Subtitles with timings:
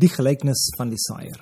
[0.00, 1.38] die gelykenis van die saaier.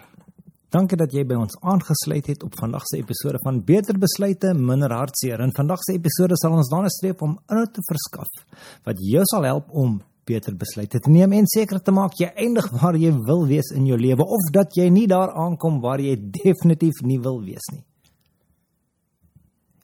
[0.75, 4.93] Dankie dat jy by ons aangesluit het op vandag se episode van Beter Besluite, Minder
[4.93, 5.41] Hartseer.
[5.41, 8.43] In vandag se episode sal ons daarna streef om inhoud te verskaf
[8.85, 9.97] wat jou sal help om
[10.29, 13.87] beter besluite te neem en seker te maak jy eindig waar jy wil wees in
[13.89, 17.85] jou lewe of dat jy nie daar aankom waar jy definitief nie wil wees nie.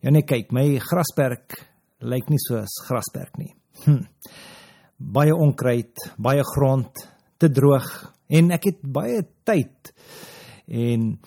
[0.05, 1.57] Ja nee, kyk, my grasperk
[2.05, 3.55] lyk nie soos grasperk nie.
[3.87, 4.03] Hm.
[5.01, 7.07] Baie onkruid, baie grond,
[7.37, 7.89] te droog
[8.29, 9.93] en ek het baie tyd
[10.67, 11.21] en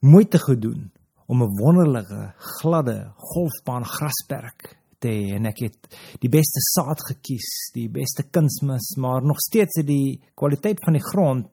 [0.00, 0.90] moeite gedoen
[1.30, 7.70] om 'n wonderlike, gladde golfbaan grasperk te hê en ek het die beste saad gekies,
[7.72, 11.50] die beste kunsmis, maar nog steeds het die kwaliteit van die grond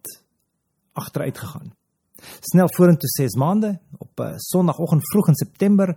[0.94, 1.74] agteruit gegaan.
[2.42, 5.96] Snel vorentoe 6 maande op 'n Sondagoggend vroeg in September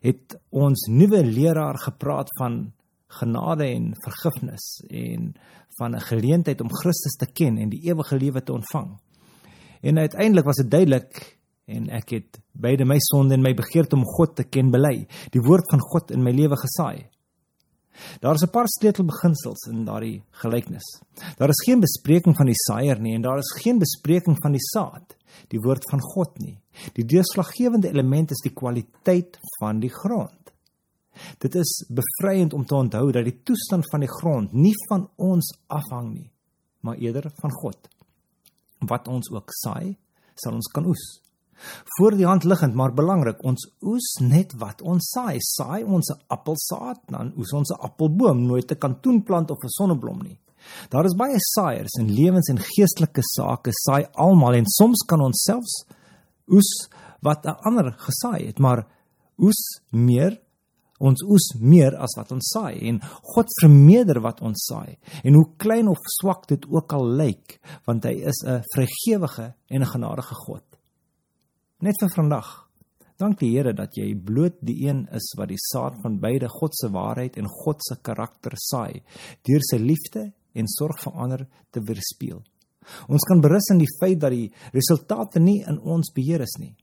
[0.00, 2.72] het ons nuwe leraar gepraat van
[3.20, 5.34] genade en vergifnis en
[5.78, 8.98] van 'n geleentheid om Christus te ken en die ewige lewe te ontvang.
[9.80, 14.04] En uiteindelik was dit duidelik en ek het beide my sonde en my begeerte om
[14.04, 17.06] God te ken bely, die woord van God in my lewe gesaai.
[18.20, 21.02] Daar is 'n paar sleutelbeginsels in daardie gelykenis.
[21.36, 24.66] Daar is geen bespreking van die saaier nie en daar is geen bespreking van die
[24.72, 25.16] saad,
[25.48, 26.60] die woord van God nie.
[26.92, 30.52] Die deurslaggewende element is die kwaliteit van die grond.
[31.38, 35.52] Dit is bevryend om te onthou dat die toestand van die grond nie van ons
[35.66, 36.30] afhang nie,
[36.80, 37.88] maar eerder van God.
[38.86, 39.96] Wat ons ook saai,
[40.34, 41.04] sal ons kan oes.
[41.96, 45.38] Voor die hand liggend, maar belangrik, ons oes net wat ons saai.
[45.40, 50.22] Saai ons 'n appelsaad, dan oes ons 'n appelboom, nooit 'n kantoenplant of 'n sonneblom
[50.22, 50.38] nie.
[50.90, 55.42] Daar is baie saaiers in lewens en geestelike sake, saai almal en soms kan ons
[55.42, 55.84] selfs
[56.48, 56.88] oes
[57.22, 58.86] wat 'n ander gesaai het, maar
[59.38, 60.40] oes meer
[60.98, 63.00] Ons oes meer as wat ons saai en
[63.34, 64.96] God vermeerder wat ons saai.
[65.24, 69.82] En hoe klein of swak dit ook al lyk, want hy is 'n vrygewige en
[69.82, 70.64] 'n genadige God.
[71.80, 72.68] Net vir vandag.
[73.18, 76.74] Dank die Here dat jy bloot die een is wat die saad van beide God
[76.76, 79.02] se waarheid en God se karakter saai
[79.42, 82.42] deur sy liefde en sorg vir ander te weerspieël.
[83.08, 86.74] Ons kan berus in die feit dat die resultate nie in ons beheer is nie.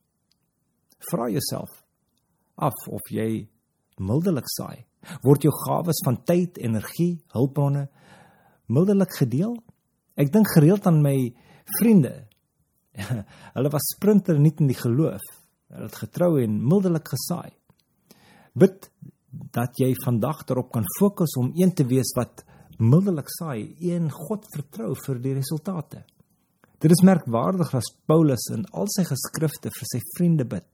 [1.12, 1.70] Vra jouself
[2.58, 3.48] af of jy
[4.00, 4.86] mildelik saai?
[5.24, 7.88] Word jou gawes van tyd, energie, hulpbronne
[8.72, 9.58] mildelik gedeel?
[10.16, 11.18] Ek dink gereeld aan my
[11.80, 12.14] vriende.
[13.56, 15.24] Hulle was sprinter nie in die geloof.
[15.74, 17.52] Hulle het getrou en mildelik gesaai.
[18.54, 18.90] Bid
[19.54, 22.44] dat jy vandag daarop kan fokus om een te wees wat
[22.78, 26.04] mildelik saai, een God vertrou vir die resultate.
[26.84, 30.68] Dit is merkwaardig as Paulus in al sy geskrifte vir sy vriende bid.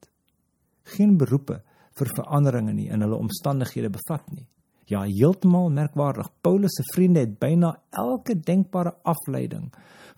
[0.96, 1.62] Geen beroepe
[1.98, 4.48] vir veranderinge nie in hulle omstandighede bevat nie.
[4.90, 6.32] Ja, heeltemal merkwaardig.
[6.42, 9.68] Paulus se vriende het byna elke denkbare afleiding,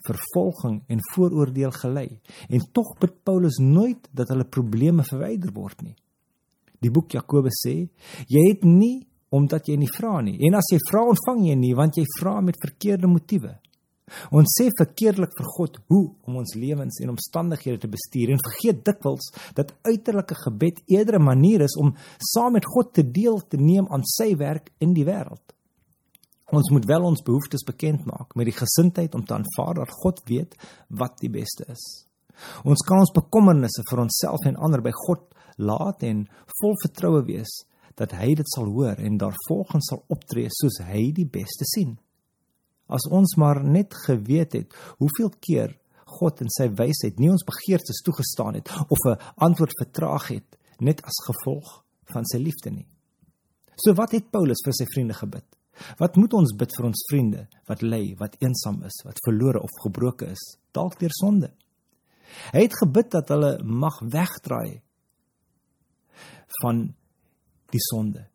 [0.07, 5.95] vervolging en vooroordeel gelei en tog bid Paulus nooit dat hulle probleme verwyder word nie.
[6.81, 7.75] Die boek Jakobus sê,
[8.31, 11.75] jy het nie omdat jy nie vra nie en as jy vra ontvang jy nie
[11.77, 13.53] want jy vra met verkeerde motiewe.
[14.31, 18.83] Ons sê verkeerdelik vir God hoe om ons lewens en omstandighede te bestuur en vergeet
[18.87, 21.95] dikwels dat uiterlike gebed eerder 'n manier is om
[22.33, 25.53] saam met God te deel te neem aan sy werk in die wêreld.
[26.51, 30.21] Ons moet wel ons behoeftes bekend maak met die gesindheid om te aanvaar dat God
[30.27, 30.55] weet
[30.89, 32.07] wat die beste is.
[32.63, 35.23] Ons kan ons bekommernisse vir onsself en ander by God
[35.57, 36.25] laat en
[36.59, 37.61] vol vertroue wees
[37.99, 41.97] dat hy dit sal hoor en daarvolgens sal optree soos hy die beste sien.
[42.91, 45.77] As ons maar net geweet het hoeveel keer
[46.19, 51.01] God in sy wysheid nie ons begeertes toegestaan het of 'n antwoord vertraag het net
[51.05, 52.87] as gevolg van sy liefde nie.
[53.77, 55.45] So wat het Paulus vir sy vriende gebid?
[55.97, 59.69] Wat moet ons bid vir ons vriende wat ly, wat eensaam is, wat verlore of
[59.83, 60.43] gebroke is,
[60.73, 61.51] dalk deur sonde?
[62.53, 64.81] Hy het gebid dat hulle mag wegdraai
[66.61, 66.93] van
[67.71, 68.27] die sonde,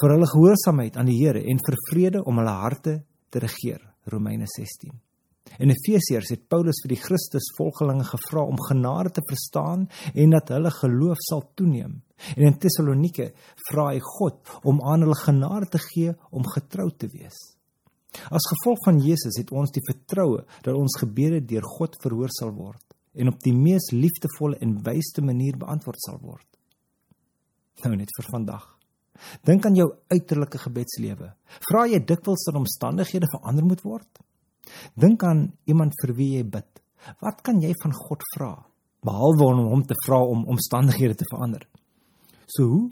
[0.00, 3.93] vir hulle gehoorsaamheid aan die Here en vir vrede om hulle harte te regeer.
[4.12, 4.92] Romeine 16.
[5.60, 10.72] In Efesiërs het Paulus vir die Christusvolgelinge gevra om genade te verstaan en dat hulle
[10.72, 12.00] geloof sal toeneem.
[12.34, 13.30] En in Tessalonike
[13.68, 17.36] vra hy God om aan hulle genade te gee om getrou te wees.
[18.30, 22.54] As gevolg van Jesus het ons die vertroue dat ons gebede deur God verhoor sal
[22.54, 22.82] word
[23.14, 26.46] en op die mees liefdevolle en wysste manier beantwoord sal word.
[27.84, 28.64] Nou net vir vandag.
[29.46, 31.32] Dink aan jou uiterlike gebedslewe.
[31.68, 34.22] Vra jy dikwels dat omstandighede verander moet word?
[34.98, 36.70] Dink aan iemand vir wie jy bid.
[37.20, 38.52] Wat kan jy van God vra
[39.04, 41.66] behalwe om hom te vra om omstandighede te verander?
[42.48, 42.88] So hoe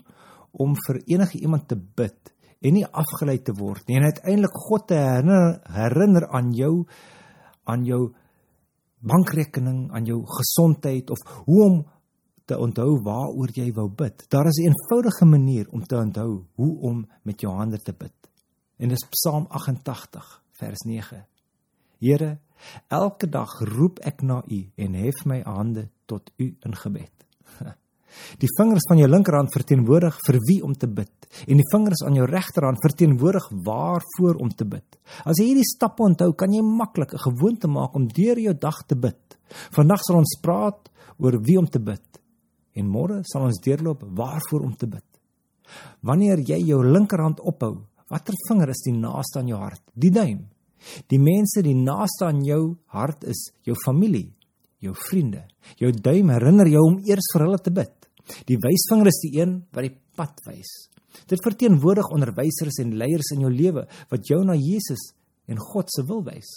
[0.53, 2.33] om vir enige iemand te bid
[2.63, 6.85] en nie afgelei te word nie en uiteindelik God te herinner, herinner aan jou
[7.65, 8.13] aan jou
[9.03, 11.79] bankrekening, aan jou gesondheid of hoe om
[12.53, 14.27] te onthou waaroor jy wou bid.
[14.29, 18.15] Daar is 'n eenvoudige manier om te onthou hoe om met jou hande te bid.
[18.79, 21.27] En dis Psalm 88 vers 9.
[21.99, 22.39] Here,
[22.89, 27.13] elke dag roep ek na U en hef my hande tot U in gebed.
[28.43, 32.15] Die vingers van jou linkerhand verteenwoordig vir wie om te bid en die vingers aan
[32.15, 34.99] jou regterhand verteenwoordig waarvoor om te bid.
[35.25, 38.85] As jy hierdie stappe onthou, kan jy maklik 'n gewoonte maak om deur jou dag
[38.87, 39.39] te bid.
[39.71, 42.13] Vandag sal ons praat oor wie om te bid
[42.79, 45.05] en môre sal ons deurloop waarvoor om te bid.
[46.05, 49.83] Wanneer jy jou linkerhand ophou, watter vinger is die naaste aan jou hart?
[49.95, 50.47] Die duim.
[51.09, 54.33] Die mense die naaste aan jou hart is jou familie,
[54.83, 55.45] jou vriende.
[55.79, 57.95] Jou duim herinner jou om eers vir hulle te bid.
[58.49, 60.73] Die wysvinger is die een wat die pad wys.
[61.29, 65.13] Dit verteenwoordig onderwysers en leiers in jou lewe wat jou na Jesus
[65.47, 66.51] en God se wil wys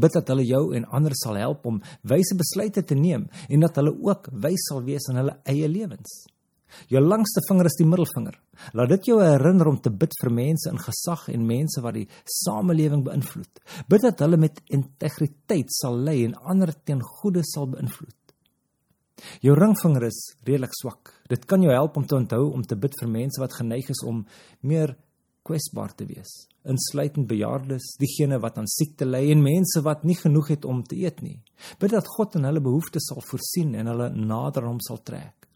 [0.00, 3.80] bid dat hulle jou en ander sal help om wyse besluite te neem en dat
[3.80, 6.22] hulle ook wys sal wees in hulle eie lewens.
[6.88, 8.38] Jou langste vinger is die middelvinger.
[8.76, 12.06] Laat dit jou herinner om te bid vir mense in gesag en mense wat die
[12.38, 13.62] samelewing beïnvloed.
[13.92, 18.16] Bid dat hulle met integriteit sal lei en ander ten goeie sal beïnvloed.
[19.44, 21.12] Jou ringvinger is redelik swak.
[21.30, 24.02] Dit kan jou help om te onthou om te bid vir mense wat geneig is
[24.06, 24.24] om
[24.66, 24.96] meer
[25.46, 26.30] kwesbaar te wees,
[26.68, 30.98] insluitend bejaardes, diegene wat aan siekte ly en mense wat nie genoeg het om te
[31.00, 31.40] eet nie.
[31.82, 35.48] Bid dat God in hulle behoeftes sal voorsien en hulle nader hom sal trek.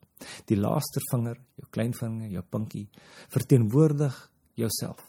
[0.48, 2.86] Die laaste vinger, jou kleinvinger, jou pinkie,
[3.34, 4.16] verteenwoordig
[4.58, 5.02] jouself.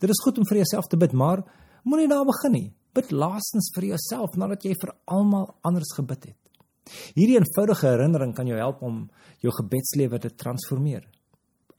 [0.00, 1.42] Dit is goed om vir jouself te bid, maar
[1.84, 2.70] moenie daar begin nie.
[2.94, 6.40] Bid laastens vir jouself nadat jy vir almal anders gebid het.
[7.16, 9.04] Hierdie eenvoudige herinnering kan jou help om
[9.42, 11.04] jou gebedslewe te transformeer.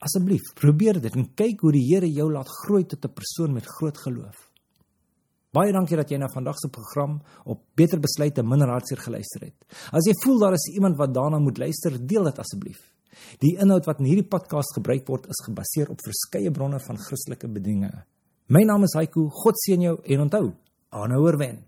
[0.06, 3.66] Asseblief, probeer dit en kyk hoe die Here jou laat groei tot 'n persoon met
[3.66, 4.52] groot geloof.
[5.52, 9.56] Baie dankie dat jy na vandag se program op Beter Besluite Minder Hartseer geluister het.
[9.92, 12.94] As jy voel daar is iemand wat daarna moet luister, deel dit asseblief.
[13.40, 17.48] Die inhoud wat in hierdie podcast gebruik word, is gebaseer op verskeie bronne van Christelike
[17.48, 18.04] bedieninge.
[18.48, 19.30] My naam is Haiku.
[19.30, 20.54] God seën jou en onthou,
[20.90, 21.66] aanhouer wen.